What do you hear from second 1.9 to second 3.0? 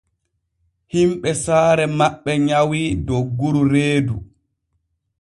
maɓɓe nyawii